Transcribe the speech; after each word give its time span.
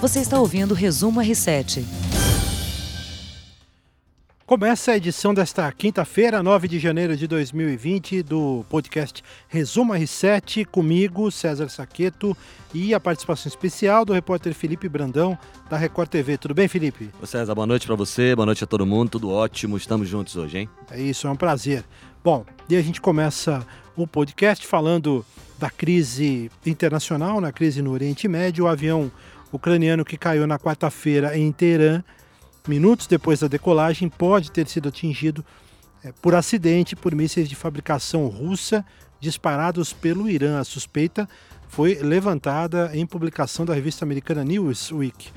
Você 0.00 0.20
está 0.20 0.38
ouvindo 0.38 0.70
o 0.70 0.74
Resumo 0.74 1.20
R7. 1.20 1.82
Começa 4.46 4.92
a 4.92 4.96
edição 4.96 5.34
desta 5.34 5.70
quinta-feira, 5.72 6.40
9 6.40 6.68
de 6.68 6.78
janeiro 6.78 7.16
de 7.16 7.26
2020, 7.26 8.22
do 8.22 8.64
podcast 8.70 9.24
Resumo 9.48 9.92
R7, 9.94 10.64
comigo, 10.66 11.32
César 11.32 11.68
Saqueto, 11.68 12.36
e 12.72 12.94
a 12.94 13.00
participação 13.00 13.50
especial 13.50 14.04
do 14.04 14.12
repórter 14.12 14.54
Felipe 14.54 14.88
Brandão, 14.88 15.36
da 15.68 15.76
Record 15.76 16.08
TV. 16.08 16.38
Tudo 16.38 16.54
bem, 16.54 16.68
Felipe? 16.68 17.10
Ô 17.20 17.26
César, 17.26 17.52
boa 17.56 17.66
noite 17.66 17.84
para 17.84 17.96
você, 17.96 18.36
boa 18.36 18.46
noite 18.46 18.62
a 18.62 18.68
todo 18.68 18.86
mundo, 18.86 19.10
tudo 19.10 19.28
ótimo, 19.28 19.76
estamos 19.76 20.08
juntos 20.08 20.36
hoje, 20.36 20.58
hein? 20.58 20.70
É 20.92 21.00
isso, 21.00 21.26
é 21.26 21.30
um 21.30 21.36
prazer. 21.36 21.84
Bom, 22.22 22.46
e 22.68 22.76
a 22.76 22.82
gente 22.82 23.00
começa 23.00 23.66
o 23.96 24.06
podcast 24.06 24.64
falando 24.64 25.26
da 25.58 25.68
crise 25.68 26.52
internacional, 26.64 27.40
na 27.40 27.50
crise 27.50 27.82
no 27.82 27.90
Oriente 27.90 28.28
Médio, 28.28 28.64
o 28.64 28.68
avião 28.68 29.10
ucraniano 29.52 30.04
que 30.04 30.16
caiu 30.16 30.46
na 30.46 30.58
quarta-feira 30.58 31.36
em 31.36 31.50
Teherã 31.52 32.02
minutos 32.68 33.06
depois 33.06 33.40
da 33.40 33.48
decolagem, 33.48 34.08
pode 34.08 34.52
ter 34.52 34.68
sido 34.68 34.88
atingido 34.88 35.44
é, 36.04 36.12
por 36.12 36.34
acidente 36.34 36.94
por 36.94 37.14
mísseis 37.14 37.48
de 37.48 37.56
fabricação 37.56 38.26
russa 38.26 38.84
disparados 39.18 39.92
pelo 39.92 40.28
Irã. 40.28 40.60
A 40.60 40.64
suspeita 40.64 41.28
foi 41.68 41.94
levantada 41.94 42.90
em 42.94 43.06
publicação 43.06 43.64
da 43.64 43.74
revista 43.74 44.04
americana 44.04 44.44
Newsweek. 44.44 45.30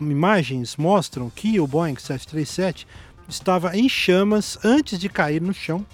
Imagens 0.00 0.76
mostram 0.76 1.30
que 1.30 1.58
o 1.58 1.66
Boeing 1.66 1.96
737 1.96 2.86
estava 3.28 3.76
em 3.76 3.88
chamas 3.88 4.58
antes 4.64 4.98
de 4.98 5.08
cair 5.08 5.40
no 5.40 5.54
chão 5.54 5.86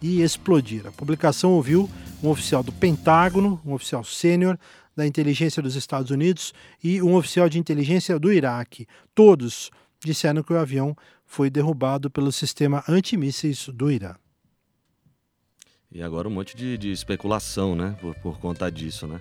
e 0.00 0.22
explodir. 0.22 0.86
A 0.86 0.92
publicação 0.92 1.52
ouviu 1.52 1.88
um 2.22 2.28
oficial 2.28 2.62
do 2.62 2.72
Pentágono, 2.72 3.60
um 3.64 3.74
oficial 3.74 4.02
sênior 4.02 4.58
da 5.00 5.06
inteligência 5.06 5.62
dos 5.62 5.76
Estados 5.76 6.10
Unidos 6.10 6.52
e 6.84 7.00
um 7.00 7.14
oficial 7.14 7.48
de 7.48 7.58
inteligência 7.58 8.18
do 8.18 8.30
Iraque. 8.30 8.86
Todos 9.14 9.70
disseram 10.04 10.42
que 10.42 10.52
o 10.52 10.58
avião 10.58 10.94
foi 11.24 11.48
derrubado 11.48 12.10
pelo 12.10 12.30
sistema 12.30 12.84
antimísseis 12.86 13.68
do 13.68 13.90
Irã. 13.90 14.14
E 15.90 16.02
agora 16.02 16.28
um 16.28 16.30
monte 16.30 16.54
de, 16.54 16.76
de 16.76 16.92
especulação, 16.92 17.74
né? 17.74 17.96
Por, 18.00 18.14
por, 18.16 18.38
conta 18.38 18.70
disso, 18.70 19.06
né? 19.06 19.20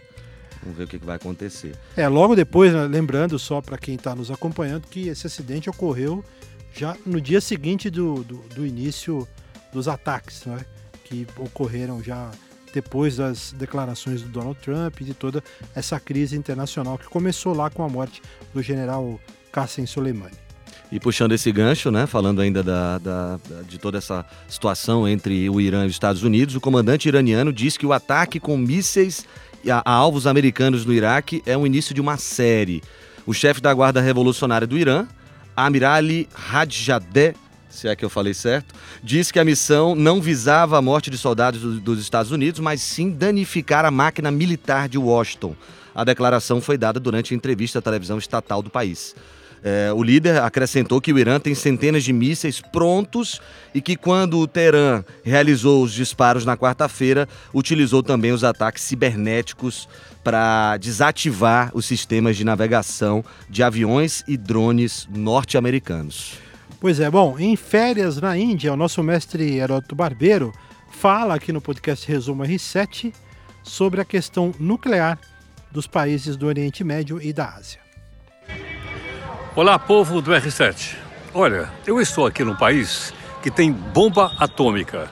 Vamos 0.62 0.78
ver 0.78 0.84
o 0.84 0.88
que, 0.88 0.98
vai 0.98 1.16
acontecer. 1.16 1.76
É, 1.96 2.08
logo 2.10 2.36
depois, 2.36 2.74
né, 2.74 2.86
lembrando 2.86 3.40
só 3.40 3.62
para 3.62 3.78
quem 3.78 3.96
está 3.96 4.14
nos 4.14 4.30
acompanhando, 4.30 4.86
que 4.86 5.08
esse 5.08 5.26
acidente 5.26 5.70
ocorreu 5.70 6.24
já 6.76 6.96
no 7.06 7.22
dia 7.22 7.40
seguinte 7.40 7.90
do, 7.90 8.24
do, 8.26 8.38
do 8.50 8.68
início 8.68 9.26
dos 9.72 9.88
ataques, 9.88 10.46
né? 10.46 10.60
Que 11.06 11.26
ocorreram 11.38 12.04
já 12.04 12.30
depois 12.74 13.18
das 13.18 13.54
declarações 13.58 14.22
do 14.22 14.30
Donald 14.30 14.60
Trump 14.60 15.02
e 15.02 15.04
de 15.04 15.14
toda 15.14 15.44
essa 15.76 16.00
crise 16.00 16.36
internacional 16.36 16.98
que 16.98 17.06
começou 17.06 17.54
lá 17.54 17.70
com 17.70 17.84
a 17.84 17.90
morte 17.90 18.22
do 18.54 18.62
general 18.62 19.20
Qassem 19.52 19.86
Soleimani. 19.86 20.38
E 20.92 21.00
puxando 21.00 21.34
esse 21.34 21.52
gancho, 21.52 21.92
né, 21.92 22.08
falando 22.08 22.42
ainda 22.42 22.64
da, 22.64 22.98
da, 22.98 23.40
de 23.68 23.78
toda 23.78 24.00
essa 24.00 24.26
situação 24.48 25.08
entre 25.08 25.48
o 25.50 25.62
Irã 25.62 25.84
e 25.84 25.88
os 25.88 25.94
Estados 25.94 26.24
Unidos, 26.24 26.56
o 26.56 26.62
comandante 26.62 27.08
iraniano 27.08 27.54
diz 27.54 27.78
que 27.78 27.86
o 27.86 27.94
ataque 27.94 28.40
com 28.40 28.58
mísseis 28.58 29.24
a, 29.68 29.84
a 29.86 29.94
alvos 29.94 30.26
americanos 30.26 30.86
no 30.86 30.94
Iraque 30.94 31.44
é 31.46 31.56
o 31.56 31.66
início 31.66 31.94
de 31.94 32.02
uma 32.02 32.18
série. 32.18 32.82
O 33.26 33.34
chefe 33.34 33.62
da 33.62 33.72
Guarda 33.72 34.02
Revolucionária 34.02 34.66
do 34.66 34.78
Irã, 34.78 35.08
Amirali 35.56 36.28
Rajadeh, 36.34 37.36
se 37.70 37.88
é 37.88 37.96
que 37.96 38.04
eu 38.04 38.10
falei 38.10 38.34
certo, 38.34 38.74
disse 39.04 39.32
que 39.32 39.40
a 39.40 39.46
missão 39.46 39.96
não 39.96 40.22
visava 40.22 40.78
a 40.78 40.82
morte 40.82 41.10
de 41.10 41.18
soldados 41.18 41.62
do, 41.62 41.80
dos 41.80 42.00
Estados 42.00 42.32
Unidos, 42.32 42.60
mas 42.60 42.82
sim 42.82 43.12
danificar 43.12 43.86
a 43.86 43.92
máquina 43.92 44.32
militar 44.32 44.90
de 44.90 44.98
Washington. 44.98 45.56
A 45.94 46.04
declaração 46.04 46.62
foi 46.62 46.78
dada 46.78 47.00
durante 47.00 47.34
a 47.34 47.38
entrevista 47.38 47.80
à 47.80 47.82
televisão 47.82 48.18
estatal 48.18 48.62
do 48.62 48.70
país. 48.70 49.16
É, 49.62 49.92
o 49.94 50.02
líder 50.02 50.42
acrescentou 50.42 51.02
que 51.02 51.12
o 51.12 51.20
Irã 51.20 51.40
tem 51.40 51.54
centenas 51.54 52.04
de 52.04 52.14
mísseis 52.14 52.62
prontos 52.62 53.42
e 53.74 53.82
que, 53.82 53.96
quando 53.96 54.40
o 54.40 54.48
Teherã 54.48 55.04
realizou 55.24 55.84
os 55.84 55.92
disparos 55.92 56.46
na 56.46 56.56
quarta-feira, 56.56 57.28
utilizou 57.54 58.02
também 58.02 58.32
os 58.32 58.44
ataques 58.44 58.84
cibernéticos 58.84 59.90
para 60.24 60.78
desativar 60.78 61.72
os 61.74 61.86
sistemas 61.86 62.38
de 62.38 62.46
navegação 62.46 63.24
de 63.50 63.62
aviões 63.62 64.24
e 64.28 64.38
drones 64.38 65.08
norte-americanos. 65.14 66.49
Pois 66.80 67.00
é, 67.00 67.10
bom, 67.10 67.38
em 67.38 67.56
férias 67.56 68.20
na 68.22 68.38
Índia, 68.38 68.74
o 68.74 68.78
nosso 68.78 69.04
mestre 69.04 69.58
Heródoto 69.58 69.96
Barbeiro 69.96 70.54
fala 70.90 71.36
aqui 71.36 71.52
no 71.52 71.62
podcast 71.62 72.08
Resumo 72.08 72.44
R7 72.44 73.14
sobre 73.64 74.02
a 74.02 74.06
questão 74.06 74.54
nuclear 74.60 75.20
dos 75.72 75.88
países 75.88 76.36
do 76.36 76.48
Oriente 76.48 76.84
Médio 76.84 77.22
e 77.22 77.32
da 77.32 77.50
Ásia. 77.50 77.80
Olá, 79.56 79.78
povo 79.78 80.22
do 80.22 80.32
R7. 80.32 80.96
Olha, 81.34 81.70
eu 81.86 82.02
estou 82.02 82.26
aqui 82.26 82.44
num 82.44 82.56
país 82.56 83.14
que 83.42 83.52
tem 83.52 83.72
bomba 83.72 84.34
atômica. 84.38 85.10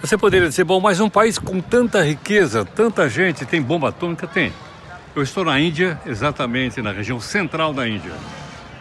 Você 0.00 0.16
poderia 0.16 0.48
dizer, 0.48 0.64
bom, 0.64 0.80
mas 0.80 1.00
um 1.00 1.10
país 1.10 1.38
com 1.38 1.60
tanta 1.60 2.04
riqueza, 2.04 2.64
tanta 2.64 3.08
gente 3.08 3.44
tem 3.44 3.60
bomba 3.60 3.88
atômica? 3.88 4.26
Tem. 4.26 4.52
Eu 5.14 5.22
estou 5.22 5.44
na 5.44 5.58
Índia, 5.58 6.00
exatamente 6.06 6.80
na 6.80 6.92
região 6.92 7.18
central 7.18 7.74
da 7.74 7.88
Índia. 7.88 8.12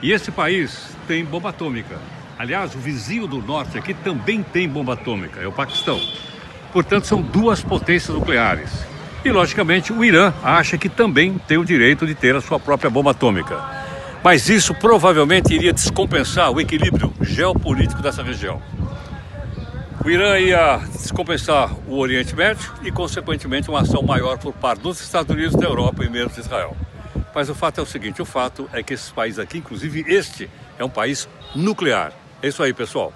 E 0.01 0.11
esse 0.11 0.31
país 0.31 0.95
tem 1.07 1.25
bomba 1.25 1.49
atômica. 1.49 1.97
Aliás, 2.37 2.75
o 2.75 2.79
vizinho 2.79 3.27
do 3.27 3.41
norte 3.41 3.77
aqui 3.77 3.93
também 3.93 4.43
tem 4.43 4.69
bomba 4.69 4.93
atômica, 4.93 5.41
é 5.41 5.47
o 5.47 5.51
Paquistão. 5.51 5.99
Portanto, 6.71 7.07
são 7.07 7.21
duas 7.21 7.61
potências 7.61 8.15
nucleares. 8.15 8.85
E, 9.25 9.31
logicamente, 9.31 9.91
o 9.91 10.03
Irã 10.03 10.33
acha 10.43 10.77
que 10.77 10.87
também 10.87 11.37
tem 11.47 11.57
o 11.57 11.65
direito 11.65 12.05
de 12.05 12.13
ter 12.13 12.35
a 12.35 12.41
sua 12.41 12.59
própria 12.59 12.89
bomba 12.89 13.11
atômica 13.11 13.77
mas 14.23 14.49
isso 14.49 14.73
provavelmente 14.75 15.53
iria 15.53 15.71
descompensar 15.71 16.51
o 16.51 16.59
equilíbrio 16.59 17.13
geopolítico 17.21 18.01
dessa 18.01 18.23
região. 18.23 18.61
O 20.03 20.09
Irã 20.09 20.37
ia 20.37 20.81
descompensar 20.91 21.73
o 21.87 21.97
Oriente 21.97 22.35
Médio 22.35 22.71
e, 22.83 22.91
consequentemente, 22.91 23.69
uma 23.69 23.81
ação 23.81 24.01
maior 24.01 24.37
por 24.37 24.53
parte 24.53 24.81
dos 24.81 25.01
Estados 25.01 25.33
Unidos, 25.33 25.55
da 25.55 25.65
Europa 25.65 26.03
e 26.03 26.09
mesmo 26.09 26.29
de 26.31 26.39
Israel. 26.39 26.75
Mas 27.37 27.51
o 27.51 27.53
fato 27.53 27.79
é 27.79 27.83
o 27.83 27.85
seguinte: 27.85 28.19
o 28.19 28.25
fato 28.25 28.67
é 28.73 28.81
que 28.81 28.95
esses 28.95 29.11
países 29.11 29.37
aqui, 29.37 29.59
inclusive 29.59 30.03
este, 30.07 30.49
é 30.79 30.83
um 30.83 30.89
país 30.89 31.29
nuclear. 31.55 32.11
É 32.41 32.47
isso 32.47 32.63
aí, 32.63 32.73
pessoal. 32.73 33.13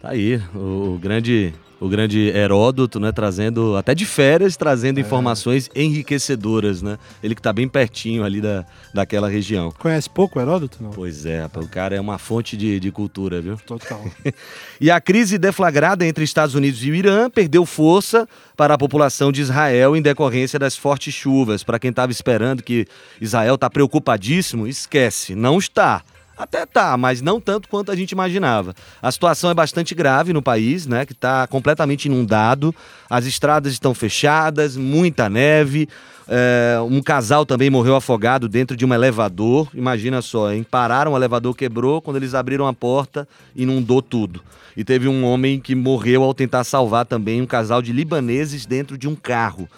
Tá 0.00 0.10
aí, 0.10 0.40
o 0.54 0.96
grande 1.02 1.52
o 1.80 1.88
grande 1.88 2.28
Heródoto, 2.28 3.00
né, 3.00 3.10
trazendo 3.10 3.74
até 3.74 3.94
de 3.94 4.04
férias, 4.04 4.54
trazendo 4.54 4.98
é. 4.98 5.00
informações 5.00 5.70
enriquecedoras, 5.74 6.82
né? 6.82 6.98
Ele 7.22 7.34
que 7.34 7.40
está 7.40 7.52
bem 7.52 7.66
pertinho 7.66 8.22
ali 8.22 8.40
da, 8.40 8.66
daquela 8.92 9.28
região. 9.28 9.72
Conhece 9.78 10.08
pouco 10.10 10.38
o 10.38 10.42
Heródoto, 10.42 10.82
não? 10.82 10.90
Pois 10.90 11.24
é, 11.24 11.48
o 11.56 11.66
cara 11.66 11.96
é 11.96 12.00
uma 12.00 12.18
fonte 12.18 12.54
de, 12.54 12.78
de 12.78 12.92
cultura, 12.92 13.40
viu? 13.40 13.56
Total. 13.66 14.04
e 14.78 14.90
a 14.90 15.00
crise 15.00 15.38
deflagrada 15.38 16.06
entre 16.06 16.22
Estados 16.22 16.54
Unidos 16.54 16.84
e 16.84 16.90
o 16.90 16.94
Irã 16.94 17.30
perdeu 17.30 17.64
força 17.64 18.28
para 18.54 18.74
a 18.74 18.78
população 18.78 19.32
de 19.32 19.40
Israel 19.40 19.96
em 19.96 20.02
decorrência 20.02 20.58
das 20.58 20.76
fortes 20.76 21.14
chuvas. 21.14 21.64
Para 21.64 21.78
quem 21.78 21.88
estava 21.88 22.12
esperando 22.12 22.62
que 22.62 22.86
Israel 23.18 23.54
está 23.54 23.70
preocupadíssimo, 23.70 24.66
esquece, 24.66 25.34
não 25.34 25.58
está. 25.58 26.02
Até 26.40 26.64
tá, 26.64 26.96
mas 26.96 27.20
não 27.20 27.38
tanto 27.38 27.68
quanto 27.68 27.92
a 27.92 27.94
gente 27.94 28.12
imaginava. 28.12 28.74
A 29.02 29.12
situação 29.12 29.50
é 29.50 29.54
bastante 29.54 29.94
grave 29.94 30.32
no 30.32 30.40
país, 30.40 30.86
né? 30.86 31.04
Que 31.04 31.12
está 31.12 31.46
completamente 31.46 32.06
inundado. 32.06 32.74
As 33.10 33.26
estradas 33.26 33.74
estão 33.74 33.92
fechadas, 33.92 34.74
muita 34.74 35.28
neve. 35.28 35.86
É, 36.26 36.78
um 36.80 37.02
casal 37.02 37.44
também 37.44 37.68
morreu 37.68 37.94
afogado 37.94 38.48
dentro 38.48 38.74
de 38.74 38.86
um 38.86 38.94
elevador. 38.94 39.68
Imagina 39.74 40.22
só, 40.22 40.50
hein? 40.50 40.64
Pararam, 40.64 41.12
o 41.12 41.16
elevador 41.16 41.54
quebrou. 41.54 42.00
Quando 42.00 42.16
eles 42.16 42.32
abriram 42.32 42.66
a 42.66 42.72
porta, 42.72 43.28
inundou 43.54 44.00
tudo. 44.00 44.42
E 44.74 44.82
teve 44.82 45.08
um 45.08 45.22
homem 45.26 45.60
que 45.60 45.74
morreu 45.74 46.22
ao 46.22 46.32
tentar 46.32 46.64
salvar 46.64 47.04
também 47.04 47.42
um 47.42 47.46
casal 47.46 47.82
de 47.82 47.92
libaneses 47.92 48.64
dentro 48.64 48.96
de 48.96 49.06
um 49.06 49.14
carro. 49.14 49.68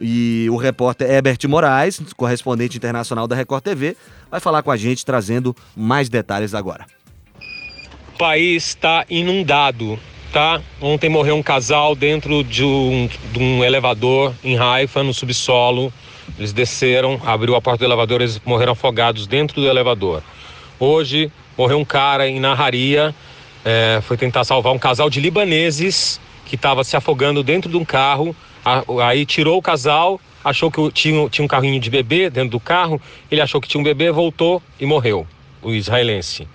E 0.00 0.48
o 0.50 0.56
repórter 0.56 1.10
Herbert 1.10 1.38
Moraes, 1.46 2.00
correspondente 2.16 2.76
internacional 2.76 3.28
da 3.28 3.36
Record 3.36 3.62
TV, 3.62 3.96
vai 4.30 4.40
falar 4.40 4.62
com 4.62 4.70
a 4.70 4.76
gente 4.76 5.04
trazendo 5.04 5.54
mais 5.76 6.08
detalhes 6.08 6.54
agora. 6.54 6.86
O 8.14 8.18
país 8.18 8.68
está 8.68 9.04
inundado, 9.10 9.98
tá? 10.32 10.60
Ontem 10.80 11.10
morreu 11.10 11.36
um 11.36 11.42
casal 11.42 11.94
dentro 11.94 12.42
de 12.42 12.64
um, 12.64 13.08
de 13.32 13.38
um 13.38 13.62
elevador 13.62 14.34
em 14.42 14.58
Haifa, 14.58 15.02
no 15.02 15.12
subsolo. 15.12 15.92
Eles 16.38 16.52
desceram, 16.52 17.20
abriu 17.24 17.54
a 17.54 17.60
porta 17.60 17.84
do 17.84 17.88
elevador, 17.88 18.22
eles 18.22 18.40
morreram 18.44 18.72
afogados 18.72 19.26
dentro 19.26 19.60
do 19.60 19.68
elevador. 19.68 20.22
Hoje 20.78 21.30
morreu 21.58 21.78
um 21.78 21.84
cara 21.84 22.26
em 22.26 22.40
Naharia, 22.40 23.14
é, 23.64 24.00
foi 24.02 24.16
tentar 24.16 24.44
salvar 24.44 24.72
um 24.72 24.78
casal 24.78 25.10
de 25.10 25.20
libaneses 25.20 26.18
que 26.50 26.56
estava 26.56 26.84
se 26.84 26.96
afogando 26.96 27.42
dentro 27.42 27.70
de 27.70 27.76
um 27.76 27.84
carro 27.84 28.36
Aí 29.02 29.24
tirou 29.24 29.58
o 29.58 29.62
casal, 29.62 30.20
achou 30.44 30.70
que 30.70 30.90
tinha, 30.92 31.28
tinha 31.28 31.44
um 31.44 31.48
carrinho 31.48 31.80
de 31.80 31.88
bebê 31.88 32.28
dentro 32.28 32.50
do 32.50 32.60
carro, 32.60 33.00
ele 33.30 33.40
achou 33.40 33.60
que 33.60 33.66
tinha 33.66 33.80
um 33.80 33.84
bebê, 33.84 34.10
voltou 34.10 34.62
e 34.78 34.84
morreu, 34.84 35.26
o 35.62 35.72
israelense. 35.72 36.46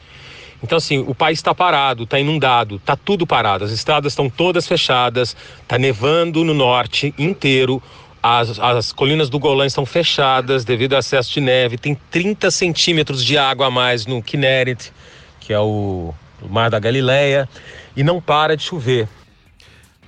Então, 0.62 0.78
assim, 0.78 1.00
o 1.00 1.14
país 1.14 1.40
está 1.40 1.54
parado, 1.54 2.04
está 2.04 2.20
inundado, 2.20 2.78
está 2.78 2.96
tudo 2.96 3.28
parado. 3.28 3.64
As 3.66 3.72
estradas 3.72 4.14
estão 4.14 4.30
todas 4.30 4.68
fechadas, 4.68 5.36
está 5.62 5.78
nevando 5.78 6.44
no 6.44 6.54
norte 6.54 7.14
inteiro. 7.18 7.82
As, 8.22 8.60
as 8.60 8.92
colinas 8.92 9.30
do 9.30 9.38
Golã 9.38 9.66
estão 9.66 9.86
fechadas 9.86 10.64
devido 10.64 10.94
ao 10.94 11.00
excesso 11.00 11.32
de 11.32 11.42
neve. 11.42 11.78
Tem 11.78 11.96
30 12.10 12.50
centímetros 12.50 13.24
de 13.24 13.38
água 13.38 13.68
a 13.68 13.72
mais 13.72 14.06
no 14.06 14.24
Kinneret, 14.24 14.92
que 15.40 15.54
é 15.54 15.60
o, 15.60 16.14
o 16.42 16.50
mar 16.50 16.72
da 16.72 16.80
Galileia, 16.80 17.48
e 17.96 18.04
não 18.04 18.20
para 18.20 18.56
de 18.56 18.64
chover. 18.64 19.08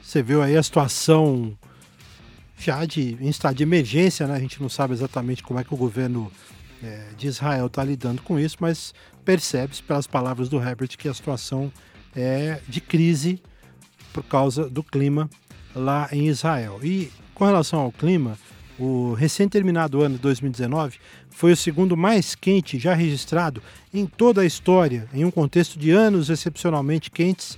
Você 0.07 0.23
viu 0.23 0.41
aí 0.41 0.55
a 0.55 0.63
situação 0.63 1.53
já 2.57 2.85
de, 2.85 3.17
em 3.19 3.27
estado 3.27 3.57
de 3.57 3.63
emergência, 3.63 4.25
né? 4.25 4.35
A 4.35 4.39
gente 4.39 4.61
não 4.61 4.69
sabe 4.69 4.93
exatamente 4.93 5.43
como 5.43 5.59
é 5.59 5.65
que 5.65 5.73
o 5.73 5.75
governo 5.75 6.31
é, 6.81 7.07
de 7.17 7.27
Israel 7.27 7.65
está 7.65 7.83
lidando 7.83 8.21
com 8.21 8.39
isso, 8.39 8.55
mas 8.61 8.93
percebe-se 9.25 9.83
pelas 9.83 10.07
palavras 10.07 10.47
do 10.47 10.61
Herbert 10.61 10.97
que 10.97 11.09
a 11.09 11.13
situação 11.13 11.69
é 12.15 12.61
de 12.69 12.79
crise 12.79 13.41
por 14.13 14.23
causa 14.23 14.69
do 14.69 14.81
clima 14.81 15.29
lá 15.75 16.07
em 16.13 16.29
Israel. 16.29 16.79
E 16.81 17.11
com 17.35 17.43
relação 17.43 17.81
ao 17.81 17.91
clima, 17.91 18.39
o 18.79 19.11
recém-terminado 19.11 20.01
ano 20.01 20.15
de 20.15 20.21
2019 20.21 20.99
foi 21.29 21.51
o 21.51 21.57
segundo 21.57 21.97
mais 21.97 22.33
quente 22.33 22.79
já 22.79 22.93
registrado 22.93 23.61
em 23.93 24.05
toda 24.05 24.39
a 24.39 24.45
história, 24.45 25.05
em 25.13 25.25
um 25.25 25.31
contexto 25.31 25.77
de 25.77 25.91
anos 25.91 26.29
excepcionalmente 26.29 27.11
quentes 27.11 27.57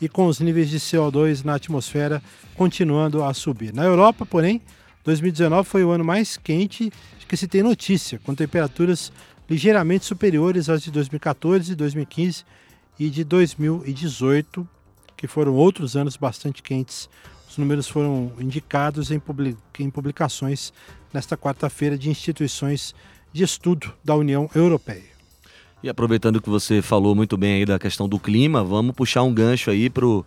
e 0.00 0.08
com 0.08 0.26
os 0.26 0.40
níveis 0.40 0.70
de 0.70 0.78
CO2 0.78 1.44
na 1.44 1.54
atmosfera 1.54 2.22
continuando 2.54 3.22
a 3.22 3.34
subir. 3.34 3.72
Na 3.72 3.84
Europa, 3.84 4.24
porém, 4.24 4.60
2019 5.04 5.68
foi 5.68 5.84
o 5.84 5.90
ano 5.90 6.04
mais 6.04 6.36
quente 6.36 6.92
que 7.30 7.36
se 7.36 7.46
tem 7.46 7.62
notícia, 7.62 8.18
com 8.24 8.34
temperaturas 8.34 9.12
ligeiramente 9.48 10.04
superiores 10.04 10.68
às 10.68 10.82
de 10.82 10.90
2014, 10.90 11.76
2015 11.76 12.44
e 12.98 13.08
de 13.08 13.22
2018, 13.22 14.68
que 15.16 15.28
foram 15.28 15.54
outros 15.54 15.96
anos 15.96 16.16
bastante 16.16 16.60
quentes. 16.60 17.08
Os 17.48 17.56
números 17.56 17.86
foram 17.86 18.32
indicados 18.40 19.12
em, 19.12 19.20
publicações 19.90 20.72
nesta 21.14 21.36
quarta-feira 21.36 21.96
de 21.96 22.10
instituições 22.10 22.94
de 23.32 23.44
estudo 23.44 23.92
da 24.04 24.16
União 24.16 24.50
Europeia. 24.52 25.09
E 25.82 25.88
aproveitando 25.88 26.42
que 26.42 26.50
você 26.50 26.82
falou 26.82 27.14
muito 27.14 27.38
bem 27.38 27.54
aí 27.54 27.64
da 27.64 27.78
questão 27.78 28.06
do 28.06 28.18
clima, 28.18 28.62
vamos 28.62 28.94
puxar 28.94 29.22
um 29.22 29.32
gancho 29.32 29.70
aí 29.70 29.88
para 29.88 30.06
uh, 30.06 30.24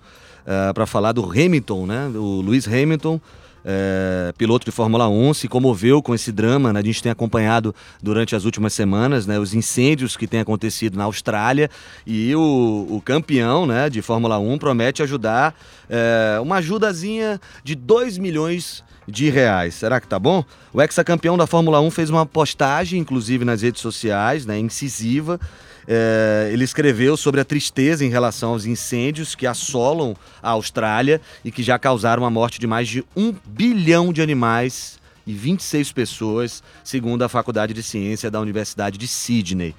eh, 0.47 0.85
falar 0.87 1.11
do 1.11 1.23
Hamilton, 1.23 1.85
né? 1.85 2.07
O 2.15 2.41
Lewis 2.41 2.67
Hamilton, 2.67 3.21
é, 3.63 4.33
piloto 4.37 4.65
de 4.65 4.71
Fórmula 4.71 5.07
1, 5.07 5.35
se 5.35 5.47
comoveu 5.47 6.01
com 6.01 6.13
esse 6.13 6.31
drama. 6.31 6.73
Né? 6.73 6.79
A 6.79 6.83
gente 6.83 7.03
tem 7.03 7.11
acompanhado 7.11 7.73
durante 8.01 8.35
as 8.35 8.45
últimas 8.45 8.73
semanas 8.73 9.25
né, 9.25 9.39
os 9.39 9.53
incêndios 9.53 10.17
que 10.17 10.27
têm 10.27 10.39
acontecido 10.39 10.97
na 10.97 11.05
Austrália 11.05 11.69
e 12.05 12.35
o, 12.35 12.87
o 12.89 13.01
campeão 13.01 13.65
né, 13.65 13.89
de 13.89 14.01
Fórmula 14.01 14.37
1 14.37 14.57
promete 14.57 15.03
ajudar 15.03 15.55
é, 15.89 16.39
uma 16.41 16.57
ajudazinha 16.57 17.39
de 17.63 17.75
2 17.75 18.17
milhões 18.17 18.83
de 19.07 19.29
reais. 19.29 19.73
Será 19.73 19.99
que 19.99 20.07
tá 20.07 20.17
bom? 20.17 20.43
O 20.73 20.81
ex-campeão 20.81 21.37
da 21.37 21.47
Fórmula 21.47 21.79
1 21.81 21.91
fez 21.91 22.09
uma 22.09 22.25
postagem, 22.25 22.99
inclusive 22.99 23.45
nas 23.45 23.61
redes 23.61 23.81
sociais, 23.81 24.45
né, 24.45 24.57
incisiva, 24.57 25.39
é, 25.87 26.49
ele 26.51 26.63
escreveu 26.63 27.17
sobre 27.17 27.41
a 27.41 27.45
tristeza 27.45 28.05
em 28.05 28.09
relação 28.09 28.51
aos 28.51 28.65
incêndios 28.65 29.35
que 29.35 29.45
assolam 29.45 30.15
a 30.41 30.51
Austrália 30.51 31.19
e 31.43 31.51
que 31.51 31.61
já 31.61 31.77
causaram 31.77 32.25
a 32.25 32.29
morte 32.29 32.59
de 32.59 32.67
mais 32.67 32.87
de 32.87 33.03
um 33.15 33.33
bilhão 33.45 34.13
de 34.13 34.21
animais 34.21 34.99
e 35.25 35.33
26 35.33 35.91
pessoas, 35.91 36.63
segundo 36.83 37.23
a 37.23 37.29
Faculdade 37.29 37.73
de 37.73 37.83
Ciência 37.83 38.29
da 38.29 38.39
Universidade 38.39 38.97
de 38.97 39.07
Sydney. 39.07 39.75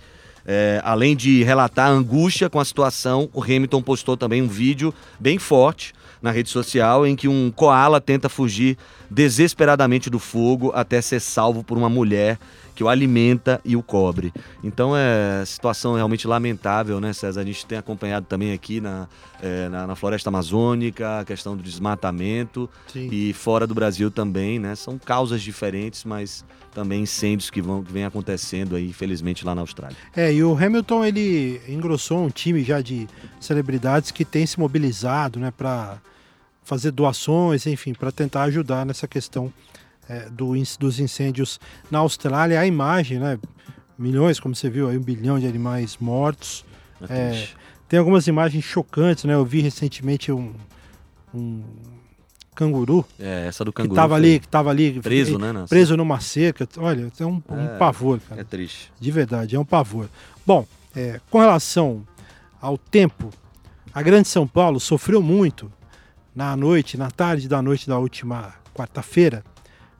É, 0.46 0.80
além 0.84 1.16
de 1.16 1.42
relatar 1.42 1.88
a 1.88 1.92
angústia 1.92 2.50
com 2.50 2.60
a 2.60 2.64
situação, 2.64 3.30
o 3.32 3.42
Hamilton 3.42 3.82
postou 3.82 4.16
também 4.16 4.42
um 4.42 4.48
vídeo 4.48 4.92
bem 5.18 5.38
forte 5.38 5.94
na 6.24 6.30
rede 6.30 6.48
social 6.48 7.06
em 7.06 7.14
que 7.14 7.28
um 7.28 7.50
koala 7.50 8.00
tenta 8.00 8.30
fugir 8.30 8.78
desesperadamente 9.10 10.08
do 10.08 10.18
fogo 10.18 10.72
até 10.74 11.02
ser 11.02 11.20
salvo 11.20 11.62
por 11.62 11.76
uma 11.76 11.90
mulher 11.90 12.38
que 12.74 12.82
o 12.82 12.88
alimenta 12.88 13.60
e 13.62 13.76
o 13.76 13.82
cobre. 13.82 14.32
Então 14.62 14.96
é 14.96 15.44
situação 15.44 15.94
realmente 15.94 16.26
lamentável, 16.26 16.98
né, 16.98 17.12
César? 17.12 17.42
A 17.42 17.44
gente 17.44 17.66
tem 17.66 17.76
acompanhado 17.76 18.24
também 18.26 18.54
aqui 18.54 18.80
na, 18.80 19.06
é, 19.42 19.68
na, 19.68 19.86
na, 19.86 19.94
floresta 19.94 20.30
amazônica 20.30 21.20
a 21.20 21.26
questão 21.26 21.54
do 21.54 21.62
desmatamento 21.62 22.70
Sim. 22.90 23.10
e 23.12 23.34
fora 23.34 23.66
do 23.66 23.74
Brasil 23.74 24.10
também, 24.10 24.58
né? 24.58 24.74
São 24.74 24.98
causas 24.98 25.42
diferentes, 25.42 26.04
mas 26.04 26.42
também 26.74 27.02
incêndios 27.02 27.50
que 27.50 27.60
vão 27.60 27.84
que 27.84 27.92
vem 27.92 28.06
acontecendo 28.06 28.76
aí, 28.76 28.88
infelizmente, 28.88 29.44
lá 29.44 29.54
na 29.54 29.60
Austrália. 29.60 29.96
É, 30.16 30.32
e 30.32 30.42
o 30.42 30.56
Hamilton 30.56 31.04
ele 31.04 31.60
engrossou 31.68 32.24
um 32.24 32.30
time 32.30 32.64
já 32.64 32.80
de 32.80 33.06
celebridades 33.38 34.10
que 34.10 34.24
tem 34.24 34.46
se 34.46 34.58
mobilizado, 34.58 35.38
né, 35.38 35.52
para 35.56 35.98
fazer 36.64 36.90
doações, 36.90 37.66
enfim, 37.66 37.92
para 37.92 38.10
tentar 38.10 38.44
ajudar 38.44 38.84
nessa 38.84 39.06
questão 39.06 39.52
é, 40.08 40.28
do, 40.30 40.54
dos 40.78 40.98
incêndios 40.98 41.60
na 41.90 41.98
Austrália. 42.00 42.58
A 42.58 42.66
imagem, 42.66 43.18
né? 43.18 43.38
Milhões, 43.96 44.40
como 44.40 44.54
você 44.54 44.68
viu 44.68 44.88
aí, 44.88 44.98
um 44.98 45.02
bilhão 45.02 45.38
de 45.38 45.46
animais 45.46 45.98
mortos. 46.00 46.64
É, 47.08 47.46
tem 47.88 47.98
algumas 47.98 48.26
imagens 48.26 48.64
chocantes, 48.64 49.24
né? 49.24 49.34
Eu 49.34 49.44
vi 49.44 49.60
recentemente 49.60 50.32
um, 50.32 50.52
um 51.32 51.62
canguru. 52.54 53.04
É, 53.20 53.46
essa 53.46 53.64
do 53.64 53.72
canguru. 53.72 53.90
Que 53.90 54.00
estava 54.00 54.14
ali, 54.16 54.40
que 54.40 54.48
tava 54.48 54.70
ali. 54.70 55.00
Preso, 55.00 55.38
né? 55.38 55.52
Preso 55.68 55.96
numa 55.96 56.18
cerca. 56.18 56.66
Olha, 56.78 57.12
é 57.18 57.26
um, 57.26 57.42
um 57.48 57.74
é, 57.74 57.78
pavor, 57.78 58.20
cara. 58.20 58.40
É 58.40 58.44
triste. 58.44 58.90
De 58.98 59.10
verdade, 59.10 59.54
é 59.54 59.60
um 59.60 59.64
pavor. 59.64 60.08
Bom, 60.46 60.66
é, 60.96 61.20
com 61.30 61.38
relação 61.38 62.04
ao 62.60 62.78
tempo, 62.78 63.30
a 63.92 64.02
Grande 64.02 64.28
São 64.28 64.46
Paulo 64.46 64.80
sofreu 64.80 65.22
muito 65.22 65.70
na 66.34 66.56
noite, 66.56 66.96
na 66.96 67.10
tarde 67.10 67.48
da 67.48 67.62
noite 67.62 67.86
da 67.86 67.98
última 67.98 68.54
quarta-feira, 68.74 69.44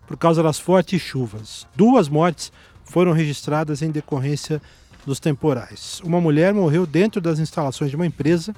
por 0.06 0.16
causa 0.16 0.42
das 0.42 0.58
fortes 0.58 1.00
chuvas. 1.00 1.66
Duas 1.75 2.08
mortes 2.08 2.52
foram 2.84 3.12
registradas 3.12 3.82
em 3.82 3.90
decorrência 3.90 4.60
dos 5.06 5.20
temporais. 5.20 6.00
Uma 6.02 6.20
mulher 6.20 6.52
morreu 6.52 6.86
dentro 6.86 7.20
das 7.20 7.38
instalações 7.38 7.90
de 7.90 7.96
uma 7.96 8.06
empresa 8.06 8.54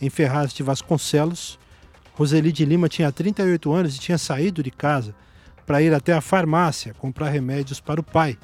em 0.00 0.08
Ferraz 0.10 0.52
de 0.52 0.62
Vasconcelos. 0.62 1.58
Roseli 2.14 2.52
de 2.52 2.64
Lima 2.64 2.88
tinha 2.88 3.12
38 3.12 3.72
anos 3.72 3.96
e 3.96 4.00
tinha 4.00 4.18
saído 4.18 4.62
de 4.62 4.70
casa 4.70 5.14
para 5.66 5.80
ir 5.80 5.94
até 5.94 6.12
a 6.12 6.20
farmácia 6.20 6.94
comprar 6.94 7.30
remédios 7.30 7.80
para 7.80 8.00
o 8.00 8.04
pai, 8.04 8.36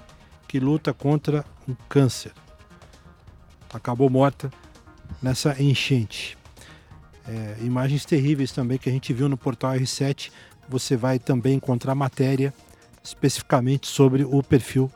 que 0.46 0.60
luta 0.60 0.94
contra 0.94 1.44
um 1.68 1.74
câncer. 1.88 2.32
Acabou 3.72 4.08
morta 4.08 4.50
nessa 5.20 5.60
enchente. 5.60 6.37
É, 7.28 7.56
imagens 7.60 8.04
terríveis 8.04 8.52
também 8.52 8.78
que 8.78 8.88
a 8.88 8.92
gente 8.92 9.12
viu 9.12 9.28
no 9.28 9.36
portal 9.36 9.72
R7 9.74 10.30
você 10.68 10.96
vai 10.96 11.18
também 11.18 11.54
encontrar 11.54 11.94
matéria 11.94 12.52
especificamente 13.02 13.86
sobre 13.86 14.22
o 14.24 14.42
perfil 14.42 14.90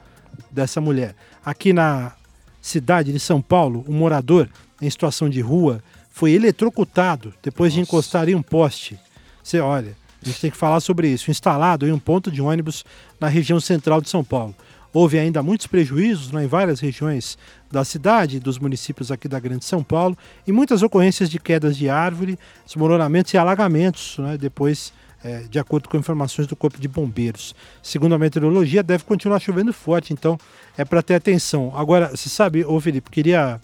dessa 0.51 0.81
mulher. 0.81 1.15
Aqui 1.45 1.73
na 1.73 2.13
cidade 2.61 3.13
de 3.13 3.19
São 3.19 3.41
Paulo, 3.41 3.85
um 3.89 3.95
morador 3.95 4.49
em 4.81 4.91
situação 4.91 5.31
de 5.31 5.41
rua 5.41 5.83
foi 6.11 6.33
eletrocutado 6.33 7.33
depois 7.43 7.73
Nossa. 7.73 7.77
de 7.77 7.89
encostar 7.89 8.29
em 8.29 8.35
um 8.35 8.43
poste. 8.43 8.99
Você 9.43 9.61
olha, 9.61 9.97
a 10.23 10.27
gente 10.27 10.41
tem 10.41 10.51
que 10.51 10.57
falar 10.57 10.81
sobre 10.81 11.09
isso. 11.09 11.31
Instalado 11.31 11.87
em 11.87 11.93
um 11.93 11.99
ponto 11.99 12.31
de 12.31 12.43
ônibus 12.43 12.85
na 13.19 13.29
região 13.29 13.59
central 13.59 14.01
de 14.01 14.11
São 14.11 14.23
Paulo. 14.23 14.55
Houve 14.93 15.19
ainda 15.19 15.43
muitos 15.43 15.67
prejuízos 15.67 16.31
né, 16.31 16.45
em 16.45 16.47
várias 16.47 16.81
regiões 16.81 17.39
da 17.73 17.85
cidade, 17.85 18.39
dos 18.39 18.59
municípios 18.59 19.11
aqui 19.11 19.27
da 19.27 19.41
Grande 19.41 19.65
São 19.65 19.83
Paulo, 19.83 20.17
e 20.47 20.53
muitas 20.53 20.83
ocorrências 20.83 21.31
de 21.31 21.39
quedas 21.39 21.77
de 21.77 21.89
árvore, 21.89 22.39
desmoronamentos 22.67 23.33
e 23.33 23.39
alagamentos 23.39 24.19
né, 24.19 24.37
depois 24.37 24.93
é, 25.25 25.45
de 25.51 25.59
acordo 25.59 25.89
com 25.89 25.97
informações 25.97 26.47
do 26.47 26.55
Corpo 26.55 26.79
de 26.79 26.87
Bombeiros. 26.87 27.55
Segundo 27.83 28.15
a 28.15 28.19
meteorologia, 28.19 28.83
deve 28.83 29.05
continuar 29.05 29.41
chovendo 29.41 29.73
forte, 29.73 30.13
então 30.13 30.39
é 30.77 30.85
para 30.85 31.03
ter 31.03 31.15
atenção. 31.15 31.73
Agora, 31.75 32.11
você 32.11 32.29
sabe, 32.29 32.65
ô 32.65 32.79
Felipe, 32.79 33.11
queria 33.11 33.59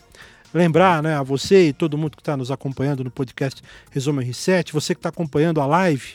lembrar 0.54 1.02
né, 1.02 1.14
a 1.14 1.22
você 1.22 1.68
e 1.68 1.72
todo 1.72 1.98
mundo 1.98 2.16
que 2.16 2.22
está 2.22 2.36
nos 2.36 2.50
acompanhando 2.50 3.04
no 3.04 3.10
podcast 3.10 3.62
Resumo 3.90 4.22
R7, 4.22 4.72
você 4.72 4.94
que 4.94 5.00
está 5.00 5.10
acompanhando 5.10 5.60
a 5.60 5.66
live 5.66 6.14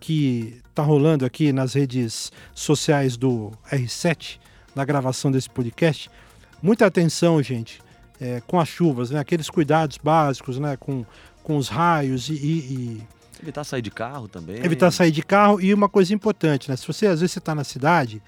que 0.00 0.60
está 0.70 0.82
rolando 0.82 1.26
aqui 1.26 1.52
nas 1.52 1.74
redes 1.74 2.32
sociais 2.54 3.16
do 3.16 3.52
R7, 3.70 4.38
na 4.74 4.84
gravação 4.84 5.30
desse 5.30 5.50
podcast, 5.50 6.08
muita 6.62 6.86
atenção, 6.86 7.42
gente, 7.42 7.80
é, 8.20 8.40
com 8.46 8.58
as 8.58 8.68
chuvas, 8.68 9.10
né, 9.10 9.20
aqueles 9.20 9.48
cuidados 9.48 9.98
básicos, 9.98 10.58
né, 10.58 10.76
com, 10.76 11.04
com 11.42 11.56
os 11.56 11.68
raios 11.68 12.28
e, 12.28 12.34
e 12.34 13.02
Evitar 13.42 13.64
sair 13.64 13.82
de 13.82 13.90
carro 13.90 14.26
também. 14.26 14.56
Evitar 14.64 14.90
sair 14.90 15.12
de 15.12 15.22
carro 15.22 15.60
e 15.60 15.72
uma 15.72 15.88
coisa 15.88 16.12
importante, 16.12 16.68
né? 16.68 16.76
Se 16.76 16.86
você 16.86 17.06
às 17.06 17.20
vezes 17.20 17.36
está 17.36 17.54
na 17.54 17.62
cidade, 17.62 18.20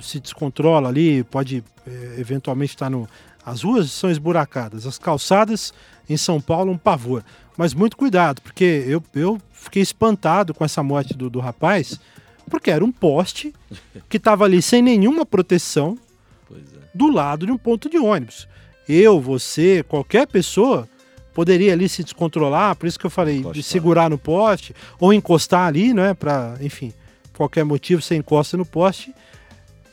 se 0.00 0.18
descontrola 0.18 0.88
ali, 0.88 1.22
pode 1.24 1.62
é, 1.86 2.14
eventualmente 2.18 2.74
estar 2.74 2.86
tá 2.86 2.90
no. 2.90 3.08
As 3.44 3.62
ruas 3.62 3.90
são 3.90 4.10
esburacadas, 4.10 4.86
as 4.86 4.98
calçadas 4.98 5.74
em 6.08 6.16
São 6.16 6.40
Paulo 6.40 6.72
um 6.72 6.78
pavor. 6.78 7.24
Mas 7.56 7.74
muito 7.74 7.96
cuidado, 7.96 8.40
porque 8.40 8.84
eu, 8.86 9.02
eu 9.14 9.38
fiquei 9.52 9.82
espantado 9.82 10.54
com 10.54 10.64
essa 10.64 10.82
morte 10.82 11.12
do, 11.12 11.28
do 11.28 11.40
rapaz, 11.40 12.00
porque 12.48 12.70
era 12.70 12.84
um 12.84 12.92
poste 12.92 13.52
que 14.08 14.16
estava 14.16 14.44
ali 14.44 14.62
sem 14.62 14.80
nenhuma 14.80 15.26
proteção. 15.26 15.98
Do 16.94 17.10
lado 17.10 17.46
de 17.46 17.52
um 17.52 17.58
ponto 17.58 17.88
de 17.88 17.98
ônibus. 17.98 18.48
Eu, 18.88 19.20
você, 19.20 19.84
qualquer 19.88 20.26
pessoa 20.26 20.88
poderia 21.32 21.72
ali 21.72 21.88
se 21.88 22.04
descontrolar, 22.04 22.76
por 22.76 22.86
isso 22.86 22.98
que 22.98 23.06
eu 23.06 23.10
falei 23.10 23.42
de 23.52 23.62
segurar 23.62 24.10
no 24.10 24.18
poste 24.18 24.74
ou 25.00 25.12
encostar 25.12 25.66
ali, 25.66 25.94
né, 25.94 26.14
para, 26.14 26.56
enfim, 26.60 26.92
qualquer 27.34 27.64
motivo 27.64 28.02
você 28.02 28.16
encosta 28.16 28.56
no 28.56 28.66
poste 28.66 29.14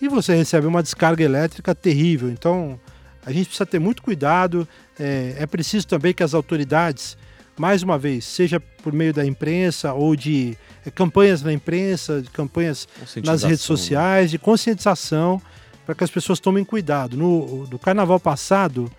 e 0.01 0.07
você 0.07 0.35
recebe 0.35 0.67
uma 0.67 0.83
descarga 0.83 1.23
elétrica 1.23 1.73
terrível. 1.73 2.29
Então 2.29 2.79
a 3.25 3.31
gente 3.31 3.47
precisa 3.47 3.65
ter 3.65 3.79
muito 3.79 4.01
cuidado. 4.01 4.67
É, 4.99 5.35
é 5.39 5.45
preciso 5.45 5.87
também 5.87 6.13
que 6.13 6.23
as 6.23 6.33
autoridades, 6.33 7.17
mais 7.57 7.83
uma 7.83 7.97
vez, 7.97 8.25
seja 8.25 8.59
por 8.59 8.93
meio 8.93 9.13
da 9.13 9.25
imprensa 9.25 9.93
ou 9.93 10.15
de 10.15 10.57
é, 10.85 10.91
campanhas 10.91 11.41
na 11.41 11.51
imprensa, 11.51 12.21
de 12.21 12.29
campanhas 12.29 12.87
nas 13.23 13.43
redes 13.43 13.61
né? 13.61 13.67
sociais, 13.67 14.31
de 14.31 14.39
conscientização, 14.39 15.41
para 15.89 15.95
que 15.95 16.03
as 16.03 16.11
pessoas 16.11 16.39
tomem 16.39 16.63
cuidado. 16.63 17.17
No, 17.17 17.65
no 17.65 17.79
carnaval 17.79 18.19
passado, 18.19 18.91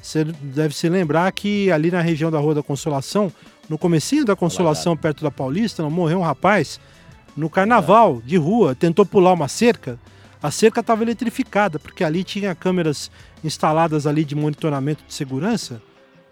você 0.00 0.24
deve 0.24 0.74
se 0.74 0.88
lembrar 0.88 1.30
que 1.30 1.70
ali 1.70 1.90
na 1.90 2.00
região 2.00 2.30
da 2.30 2.38
Rua 2.38 2.54
da 2.54 2.62
Consolação, 2.62 3.30
no 3.68 3.76
comecinho 3.76 4.24
da 4.24 4.34
Consolação, 4.34 4.96
perto 4.96 5.22
da 5.22 5.30
Paulista, 5.30 5.86
morreu 5.90 6.20
um 6.20 6.22
rapaz 6.22 6.80
no 7.36 7.50
carnaval 7.50 8.22
de 8.24 8.38
rua, 8.38 8.74
tentou 8.74 9.04
pular 9.04 9.34
uma 9.34 9.46
cerca. 9.46 9.98
A 10.42 10.50
cerca 10.50 10.80
estava 10.80 11.02
eletrificada, 11.02 11.78
porque 11.78 12.02
ali 12.02 12.24
tinha 12.24 12.54
câmeras 12.54 13.10
instaladas 13.44 14.06
ali 14.06 14.24
de 14.24 14.34
monitoramento 14.34 15.04
de 15.06 15.12
segurança. 15.12 15.82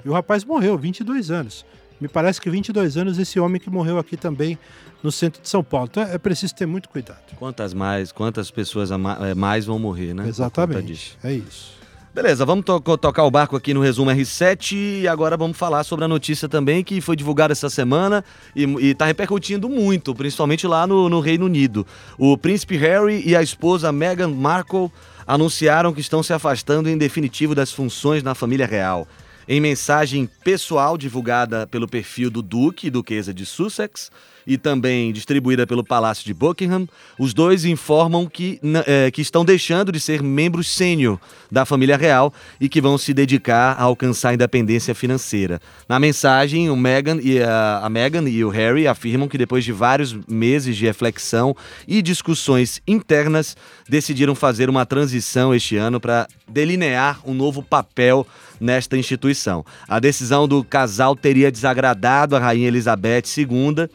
E 0.02 0.08
o 0.08 0.14
rapaz 0.14 0.46
morreu, 0.46 0.78
22 0.78 1.30
anos. 1.30 1.66
Me 2.00 2.08
parece 2.08 2.40
que 2.40 2.48
22 2.48 2.96
anos 2.96 3.18
esse 3.18 3.38
homem 3.38 3.60
que 3.60 3.68
morreu 3.68 3.98
aqui 3.98 4.16
também 4.16 4.58
no 5.02 5.12
centro 5.12 5.42
de 5.42 5.48
São 5.48 5.62
Paulo. 5.62 5.88
Então 5.90 6.02
é 6.02 6.16
preciso 6.18 6.54
ter 6.54 6.66
muito 6.66 6.88
cuidado. 6.88 7.18
Quantas 7.38 7.74
mais, 7.74 8.10
quantas 8.12 8.50
pessoas 8.50 8.90
eh, 8.90 9.34
mais 9.34 9.66
vão 9.66 9.78
morrer, 9.78 10.14
né? 10.14 10.26
Exatamente. 10.26 11.16
É 11.22 11.32
isso. 11.32 11.78
Beleza, 12.12 12.44
vamos 12.44 12.64
to- 12.64 12.80
tocar 12.98 13.22
o 13.24 13.30
barco 13.30 13.54
aqui 13.54 13.72
no 13.72 13.80
resumo 13.80 14.10
R7 14.10 15.02
e 15.02 15.06
agora 15.08 15.36
vamos 15.36 15.56
falar 15.56 15.84
sobre 15.84 16.04
a 16.04 16.08
notícia 16.08 16.48
também 16.48 16.82
que 16.82 17.00
foi 17.00 17.14
divulgada 17.14 17.52
essa 17.52 17.70
semana 17.70 18.24
e, 18.56 18.64
está 18.90 19.04
repercutindo 19.06 19.68
muito, 19.68 20.12
principalmente 20.12 20.66
lá 20.66 20.88
no, 20.88 21.08
no 21.08 21.20
Reino 21.20 21.44
Unido. 21.46 21.86
O 22.18 22.36
príncipe 22.36 22.76
Harry 22.76 23.22
e 23.24 23.36
a 23.36 23.42
esposa 23.42 23.92
Meghan 23.92 24.26
Markle 24.34 24.90
anunciaram 25.24 25.92
que 25.92 26.00
estão 26.00 26.20
se 26.20 26.32
afastando 26.32 26.88
em 26.88 26.98
definitivo 26.98 27.54
das 27.54 27.70
funções 27.70 28.24
na 28.24 28.34
família 28.34 28.66
real. 28.66 29.06
Em 29.52 29.60
mensagem 29.60 30.30
pessoal 30.44 30.96
divulgada 30.96 31.66
pelo 31.66 31.88
perfil 31.88 32.30
do 32.30 32.40
Duque 32.40 32.86
e 32.86 32.90
Duquesa 32.90 33.34
de 33.34 33.44
Sussex 33.44 34.08
e 34.46 34.56
também 34.56 35.12
distribuída 35.12 35.66
pelo 35.66 35.82
Palácio 35.82 36.24
de 36.24 36.32
Buckingham, 36.32 36.88
os 37.18 37.34
dois 37.34 37.64
informam 37.64 38.28
que, 38.28 38.60
eh, 38.86 39.10
que 39.10 39.20
estão 39.20 39.44
deixando 39.44 39.90
de 39.90 39.98
ser 39.98 40.22
membros 40.22 40.68
sênior 40.68 41.18
da 41.50 41.64
família 41.64 41.96
real 41.96 42.32
e 42.60 42.68
que 42.68 42.80
vão 42.80 42.96
se 42.96 43.12
dedicar 43.12 43.72
a 43.76 43.82
alcançar 43.82 44.28
a 44.28 44.34
independência 44.34 44.94
financeira. 44.94 45.60
Na 45.88 45.98
mensagem, 45.98 46.70
o 46.70 46.76
Meghan 46.76 47.18
e 47.20 47.42
a, 47.42 47.80
a 47.82 47.90
Meghan 47.90 48.28
e 48.28 48.44
o 48.44 48.50
Harry 48.50 48.86
afirmam 48.86 49.26
que 49.26 49.36
depois 49.36 49.64
de 49.64 49.72
vários 49.72 50.16
meses 50.28 50.76
de 50.76 50.86
reflexão 50.86 51.56
e 51.88 52.00
discussões 52.00 52.80
internas, 52.86 53.56
decidiram 53.88 54.36
fazer 54.36 54.70
uma 54.70 54.86
transição 54.86 55.52
este 55.52 55.76
ano 55.76 55.98
para 55.98 56.28
delinear 56.48 57.20
um 57.24 57.34
novo 57.34 57.64
papel 57.64 58.24
nesta 58.60 58.96
instituição. 58.96 59.64
A 59.88 59.98
decisão 59.98 60.46
do 60.46 60.62
casal 60.62 61.16
teria 61.16 61.50
desagradado 61.50 62.36
a 62.36 62.38
rainha 62.38 62.68
Elizabeth 62.68 63.22
II 63.38 63.88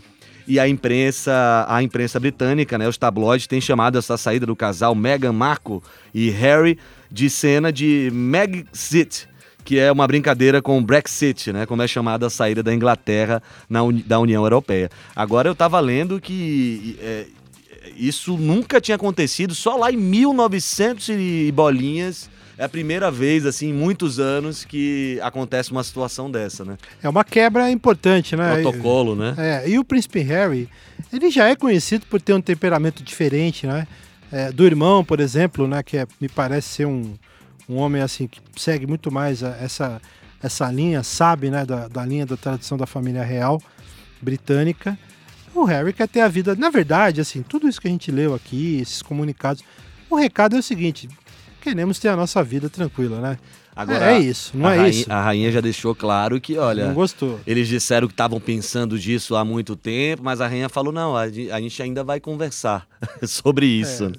e 0.48 0.60
a 0.60 0.68
imprensa, 0.68 1.66
a 1.68 1.82
imprensa 1.82 2.20
britânica, 2.20 2.78
né, 2.78 2.88
os 2.88 2.98
tabloides 2.98 3.48
têm 3.48 3.62
chamado 3.62 3.98
essa 3.98 4.18
saída 4.18 4.46
do 4.46 4.56
casal 4.56 4.94
Meghan 4.96 5.34
Markle 5.34 5.82
e 6.14 6.30
Harry 6.30 6.78
de 7.12 7.30
cena 7.30 7.72
de 7.72 8.10
Megxit, 8.14 9.28
que 9.64 9.80
é 9.80 9.92
uma 9.92 10.06
brincadeira 10.06 10.62
com 10.62 10.78
o 10.78 10.82
Brexit, 10.82 11.52
né, 11.52 11.66
como 11.66 11.82
é 11.82 11.88
chamada 11.88 12.28
a 12.28 12.30
saída 12.30 12.62
da 12.62 12.74
Inglaterra 12.74 13.42
Uni- 13.70 14.04
da 14.04 14.20
União 14.20 14.44
Europeia. 14.44 14.90
Agora 15.16 15.48
eu 15.50 15.54
estava 15.54 15.80
lendo 15.80 16.22
que 16.22 16.96
é, 17.02 17.26
isso 17.98 18.38
nunca 18.38 18.80
tinha 18.80 18.96
acontecido, 18.96 19.56
só 19.56 19.76
lá 19.76 19.92
em 19.92 19.98
1900 19.98 21.10
e 21.10 21.52
bolinhas 21.52 22.30
é 22.58 22.64
a 22.66 22.70
primeira 22.70 23.12
vez, 23.12 23.46
assim, 23.46 23.70
em 23.70 23.74
muitos 23.74 24.20
anos 24.20 24.64
que 24.66 25.20
acontece 25.22 25.72
uma 25.72 25.84
situação 25.84 26.30
dessa, 26.32 26.64
né? 26.66 26.78
É 27.04 27.10
uma 27.10 27.24
quebra 27.24 27.70
importante, 27.72 28.36
né? 28.36 28.62
Protocolo, 28.62 29.16
né? 29.16 29.36
É, 29.38 29.70
e 29.70 29.78
o 29.80 29.84
príncipe 29.84 30.20
Harry, 30.22 30.70
ele 31.12 31.30
já 31.30 31.48
é 31.48 31.56
conhecido 31.56 32.06
por 32.08 32.22
ter 32.22 32.34
um 32.34 32.42
temperamento 32.42 33.04
diferente, 33.04 33.68
né? 33.68 33.88
É, 34.32 34.52
do 34.52 34.66
irmão, 34.66 35.04
por 35.04 35.20
exemplo, 35.20 35.68
né? 35.68 35.84
Que 35.84 35.98
é- 35.98 36.08
me 36.20 36.28
parece 36.30 36.70
ser 36.70 36.86
um, 36.88 37.14
um 37.70 37.76
homem 37.78 38.02
assim 38.02 38.28
que 38.28 38.40
segue 38.58 38.88
muito 38.88 39.12
mais 39.12 39.44
a- 39.44 39.56
essa, 39.62 40.02
essa 40.42 40.72
linha, 40.72 41.04
sabe, 41.04 41.50
né? 41.50 41.66
Da, 41.66 41.88
da 41.88 42.06
linha 42.06 42.26
da 42.26 42.36
tradição 42.38 42.78
da 42.78 42.86
família 42.86 43.24
real 43.24 43.62
britânica. 44.22 44.98
O 45.54 45.64
Harry 45.64 45.94
quer 45.94 46.08
ter 46.08 46.22
a 46.22 46.28
vida. 46.28 46.56
Na 46.56 46.70
verdade, 46.70 47.22
assim, 47.22 47.42
tudo 47.42 47.68
isso 47.68 47.80
que 47.80 47.88
a 47.88 47.92
gente 47.92 48.12
leu 48.12 48.34
aqui, 48.34 48.80
esses 48.82 49.02
comunicados, 49.02 49.64
o 50.10 50.16
recado 50.16 50.56
é 50.56 50.60
o 50.60 50.64
seguinte: 50.64 51.08
queremos 51.66 51.98
ter 51.98 52.10
a 52.10 52.16
nossa 52.16 52.44
vida 52.44 52.70
tranquila, 52.70 53.20
né? 53.20 53.40
Agora, 53.76 54.14
é 54.14 54.20
isso, 54.20 54.56
não 54.56 54.70
é 54.70 54.78
rainha, 54.78 54.90
isso. 54.90 55.12
A 55.12 55.22
rainha 55.22 55.52
já 55.52 55.60
deixou 55.60 55.94
claro 55.94 56.40
que, 56.40 56.58
olha, 56.58 56.88
Não 56.88 56.94
gostou. 56.94 57.40
eles 57.46 57.68
disseram 57.68 58.08
que 58.08 58.14
estavam 58.14 58.40
pensando 58.40 58.98
disso 58.98 59.36
há 59.36 59.44
muito 59.44 59.76
tempo, 59.76 60.24
mas 60.24 60.40
a 60.40 60.48
rainha 60.48 60.70
falou, 60.70 60.94
não, 60.94 61.14
a 61.18 61.24
a 61.24 61.28
gente 61.60 61.82
ainda 61.84 62.02
vai 62.04 62.20
conversar 62.22 62.88
sobre 63.28 63.66
isso. 63.66 64.14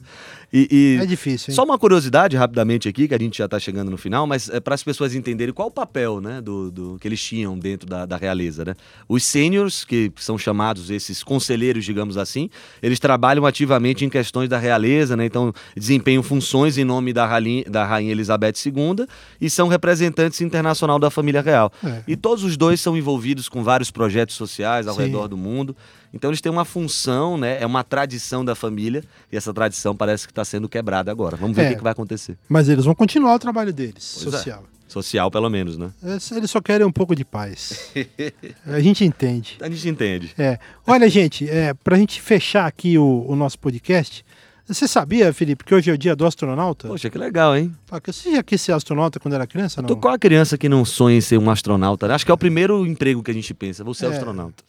E, 0.53 0.69
e- 0.71 1.03
É 1.03 1.07
difícil, 1.07 1.51
hein? 1.51 1.55
Só 1.57 1.65
uma 1.65 1.79
curiosidade 1.79 2.37
rapidamente 2.37 2.89
aqui, 2.89 3.09
que 3.09 3.15
a 3.15 3.19
gente 3.19 3.37
já 3.39 3.47
está 3.47 3.59
chegando 3.59 3.91
no 3.91 3.97
final, 3.97 4.27
mas 4.27 4.49
é 4.49 4.61
para 4.61 4.75
as 4.75 4.83
pessoas 4.83 5.15
entenderem 5.15 5.53
qual 5.53 5.69
o 5.69 5.71
papel 5.71 6.21
né, 6.21 6.41
do, 6.41 6.71
do- 6.71 6.99
que 7.01 7.09
eles 7.09 7.23
tinham 7.23 7.59
dentro 7.59 7.87
da, 7.89 8.07
da 8.07 8.17
realeza. 8.17 8.65
Né? 8.65 8.75
Os 9.09 9.25
seniors, 9.25 9.85
que 9.85 10.13
são 10.17 10.39
chamados 10.39 10.89
esses 10.91 11.23
conselheiros, 11.23 11.85
digamos 11.85 12.17
assim, 12.17 12.49
eles 12.83 13.01
trabalham 13.01 13.45
ativamente 13.45 14.05
em 14.05 14.09
questões 14.09 14.49
da 14.49 14.57
realeza, 14.59 15.17
né? 15.17 15.27
então 15.27 15.53
desempenham 15.77 16.23
funções 16.23 16.79
em 16.79 16.85
nome 16.85 17.13
da 17.13 17.27
rainha, 17.27 17.65
da 17.69 17.85
rainha 17.85 18.13
Elizabeth 18.13 18.55
II 18.65 19.07
e 19.41 19.51
são 19.51 19.69
representantes 19.69 20.41
internacional 20.41 20.99
da 20.99 21.11
família 21.11 21.43
real. 21.43 21.73
É. 21.85 22.03
E 22.07 22.17
todos 22.17 22.45
os 22.45 22.57
dois 22.57 22.81
são 22.81 22.97
envolvidos 22.97 23.49
com 23.49 23.63
vários 23.65 23.91
projetos 23.91 24.37
sociais 24.37 24.87
ao 24.87 24.95
Sim. 24.95 25.03
redor 25.03 25.27
do 25.29 25.37
mundo. 25.37 25.77
Então 26.15 26.31
eles 26.31 26.41
têm 26.41 26.51
uma 26.51 26.65
função, 26.65 27.37
né? 27.37 27.59
É 27.61 27.67
uma 27.67 27.85
tradição 27.85 28.43
da 28.43 28.55
família 28.55 29.05
e 29.31 29.37
essa 29.37 29.53
tradição 29.53 29.95
parece 29.95 30.27
que 30.27 30.33
está 30.41 30.45
sendo 30.45 30.69
quebrada 30.69 31.11
agora. 31.11 31.37
Vamos 31.37 31.57
ver 31.57 31.63
É. 31.63 31.67
o 31.67 31.69
que, 31.71 31.77
que 31.77 31.83
vai 31.83 31.93
acontecer. 31.93 32.37
Mas 32.49 32.69
eles 32.69 32.85
vão 32.85 32.95
continuar 32.95 33.35
o 33.35 33.39
trabalho 33.39 33.73
deles, 33.73 34.19
Pois 34.23 34.35
é. 34.35 34.39
social. 34.39 34.65
Social, 34.89 35.31
pelo 35.31 35.51
menos, 35.51 35.77
né? 35.77 35.91
Eles- 36.03 36.31
Eles 36.31 36.51
só 36.51 36.61
querem 36.61 36.87
um 36.87 36.93
pouco 36.93 37.15
de 37.17 37.25
paz. 37.25 37.91
A 38.67 38.81
gente 38.81 39.05
entende. 39.05 39.57
A 39.61 39.69
gente 39.69 39.89
entende. 39.89 40.33
É. 40.39 40.59
Olha, 40.87 41.09
gente, 41.09 41.49
é, 41.51 41.75
para 41.75 41.97
a 41.97 41.99
gente 41.99 42.21
fechar 42.23 42.67
aqui 42.67 42.97
o, 42.97 43.25
o 43.29 43.35
nosso 43.35 43.59
podcast, 43.59 44.25
você 44.67 44.87
sabia, 44.89 45.33
Felipe, 45.33 45.65
que 45.65 45.75
hoje 45.75 45.91
é 45.91 45.95
o 45.95 45.99
dia 45.99 46.15
do 46.17 46.25
astronauta? 46.27 46.89
Poxa, 46.89 47.11
que 47.11 47.19
legal, 47.19 47.57
hein? 47.57 47.73
Ah, 47.91 48.01
Você 48.05 48.33
já 48.33 48.43
quis 48.43 48.61
ser 48.61 48.73
astronauta 48.73 49.19
quando 49.21 49.35
era 49.35 49.47
criança? 49.47 49.83
Não? 49.83 49.95
Qual 49.97 50.15
a 50.15 50.19
criança 50.19 50.57
que 50.57 50.69
não 50.69 50.85
sonha 50.85 51.17
em 51.17 51.21
ser 51.21 51.39
um 51.39 51.51
astronauta? 51.51 52.07
né? 52.09 52.15
Acho 52.15 52.25
que 52.25 52.31
é 52.31 52.35
o 52.35 52.39
primeiro 52.39 52.87
emprego 52.87 53.23
que 53.23 53.31
a 53.31 53.35
gente 53.35 53.53
pensa. 53.55 53.83
Vou 53.85 53.95
ser 53.95 54.07
É. 54.07 54.09
astronauta. 54.11 54.65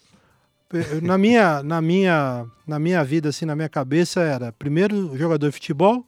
Na 1.02 1.18
minha, 1.18 1.64
na, 1.64 1.82
minha, 1.82 2.46
na 2.68 2.78
minha 2.78 3.04
vida, 3.04 3.30
assim, 3.30 3.46
na 3.46 3.56
minha 3.56 3.70
cabeça, 3.70 4.20
era 4.22 4.52
primeiro 4.52 5.18
jogador 5.18 5.48
de 5.48 5.54
futebol, 5.54 6.06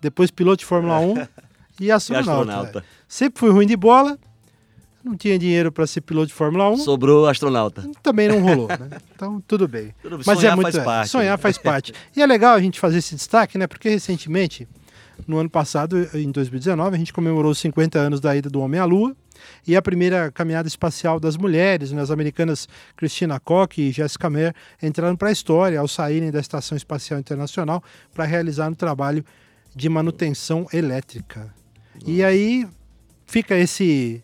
depois 0.00 0.30
piloto 0.30 0.58
de 0.58 0.64
Fórmula 0.66 0.98
1 0.98 1.26
e 1.80 1.90
astronauta. 1.92 2.30
astronauta. 2.32 2.78
é. 2.80 2.82
Sempre 3.06 3.38
fui 3.38 3.50
ruim 3.50 3.66
de 3.66 3.76
bola, 3.76 4.18
não 5.04 5.16
tinha 5.16 5.38
dinheiro 5.38 5.70
para 5.70 5.86
ser 5.86 6.00
piloto 6.00 6.26
de 6.28 6.34
Fórmula 6.34 6.68
1, 6.70 6.78
Sobrou 6.78 7.26
astronauta. 7.26 7.88
também 8.02 8.28
não 8.28 8.40
rolou, 8.40 8.68
né? 8.68 8.98
Então, 9.14 9.40
tudo 9.46 9.68
bem. 9.68 9.94
Tudo 10.02 10.16
bem, 10.18 10.24
Mas 10.26 10.38
sonhar 10.38 10.52
é 10.52 10.56
muito 10.56 10.72
faz 10.72 10.76
é, 10.76 10.84
parte. 10.84 11.08
sonhar 11.10 11.38
faz 11.38 11.58
parte. 11.58 11.92
E 12.16 12.20
é 12.20 12.26
legal 12.26 12.54
a 12.54 12.60
gente 12.60 12.80
fazer 12.80 12.98
esse 12.98 13.14
destaque, 13.14 13.56
né? 13.56 13.66
Porque 13.66 13.88
recentemente, 13.88 14.68
no 15.26 15.38
ano 15.38 15.48
passado, 15.48 16.08
em 16.14 16.30
2019, 16.30 16.96
a 16.96 16.98
gente 16.98 17.12
comemorou 17.12 17.52
os 17.52 17.58
50 17.58 17.98
anos 17.98 18.20
da 18.20 18.34
ida 18.36 18.50
do 18.50 18.60
homem 18.60 18.80
à 18.80 18.84
Lua 18.84 19.14
e 19.66 19.76
a 19.76 19.82
primeira 19.82 20.30
caminhada 20.32 20.68
espacial 20.68 21.18
das 21.20 21.36
mulheres, 21.36 21.92
né? 21.92 22.00
as 22.02 22.10
americanas 22.10 22.68
Christina 22.96 23.38
Koch 23.40 23.80
e 23.80 23.90
Jessica 23.92 24.28
Meir 24.30 24.54
entraram 24.82 25.16
para 25.16 25.28
a 25.28 25.32
história 25.32 25.78
ao 25.80 25.88
saírem 25.88 26.30
da 26.30 26.40
Estação 26.40 26.76
Espacial 26.76 27.18
Internacional 27.20 27.82
para 28.14 28.24
realizar 28.24 28.68
um 28.68 28.74
trabalho 28.74 29.24
de 29.74 29.88
manutenção 29.88 30.66
elétrica. 30.72 31.52
E 32.06 32.22
aí 32.24 32.66
fica 33.26 33.56
esse 33.56 34.22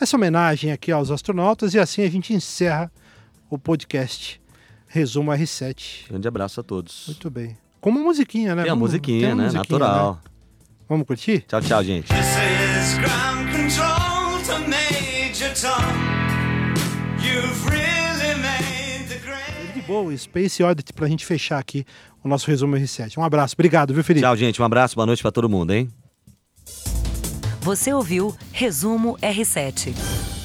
essa 0.00 0.16
homenagem 0.16 0.70
aqui 0.72 0.92
aos 0.92 1.10
astronautas 1.10 1.74
e 1.74 1.78
assim 1.78 2.02
a 2.02 2.10
gente 2.10 2.32
encerra 2.32 2.90
o 3.50 3.58
podcast 3.58 4.40
Resumo 4.86 5.30
R7. 5.32 6.08
Grande 6.08 6.28
abraço 6.28 6.60
a 6.60 6.62
todos. 6.62 7.04
Muito 7.08 7.28
bem. 7.30 7.56
Com 7.80 7.90
uma 7.90 8.00
musiquinha, 8.00 8.54
né? 8.54 8.62
Tem 8.62 8.70
a 8.70 8.74
Vamos- 8.74 8.90
musiquinha, 8.90 9.26
tem 9.28 9.36
né? 9.36 9.44
musiquinha, 9.44 9.78
Natural. 9.78 10.14
né? 10.14 10.20
Vamos 10.88 11.06
curtir? 11.06 11.44
Tchau, 11.46 11.60
tchau, 11.60 11.84
gente. 11.84 12.08
De 19.74 19.82
boa, 19.82 20.16
Space 20.16 20.62
Oddity 20.62 20.92
pra 20.94 21.06
gente 21.06 21.26
fechar 21.26 21.58
aqui 21.58 21.84
o 22.24 22.28
nosso 22.28 22.46
resumo 22.46 22.74
R7. 22.74 23.18
Um 23.18 23.22
abraço. 23.22 23.54
Obrigado, 23.54 23.92
viu, 23.92 24.02
Felipe? 24.02 24.24
Tchau, 24.24 24.36
gente. 24.36 24.62
Um 24.62 24.64
abraço, 24.64 24.94
boa 24.94 25.04
noite 25.04 25.20
pra 25.20 25.30
todo 25.30 25.50
mundo, 25.50 25.72
hein? 25.72 25.90
Você 27.60 27.92
ouviu 27.92 28.34
Resumo 28.50 29.18
R7. 29.20 30.37